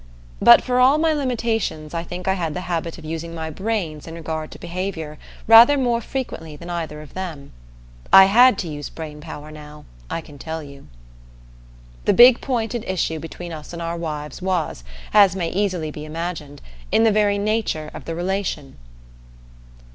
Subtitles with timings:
[0.41, 4.07] But for all my limitations I think I had the habit of using my brains
[4.07, 7.51] in regard to behavior rather more frequently than either of them.
[8.11, 10.87] I had to use brain power now, I can tell you.
[12.05, 14.83] The big point at issue between us and our wives was,
[15.13, 18.77] as may easily be imagined, in the very nature of the relation.